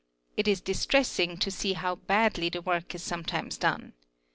It 0.35 0.47
is 0.47 0.61
distressing 0.61 1.37
to 1.37 1.51
see 1.51 1.73
how 1.73 1.93
badly 1.93 2.49
the 2.49 2.63
work 2.63 2.95
is 2.95 3.03
some 3.03 3.23
times 3.23 3.55
done. 3.59 3.93